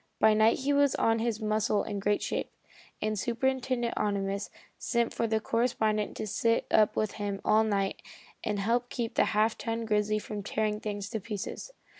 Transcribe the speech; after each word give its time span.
By 0.19 0.33
night 0.33 0.57
he 0.61 0.73
was 0.73 0.95
on 0.95 1.19
his 1.19 1.39
muscle 1.43 1.83
in 1.83 1.99
great 1.99 2.23
shape, 2.23 2.49
and 3.03 3.19
Superintendent 3.19 3.93
Ohnimus 3.97 4.49
sent 4.79 5.13
for 5.13 5.27
the 5.27 5.39
correspondent 5.39 6.17
to 6.17 6.25
sit 6.25 6.65
up 6.71 6.95
with 6.95 7.11
him 7.21 7.39
all 7.45 7.63
night 7.63 8.01
and 8.43 8.57
help 8.57 8.89
keep 8.89 9.13
the 9.13 9.25
half 9.25 9.59
ton 9.59 9.85
grizzly 9.85 10.17
from 10.17 10.41
tearing 10.41 10.79
things 10.79 11.07
to 11.11 11.19
pieces. 11.19 11.69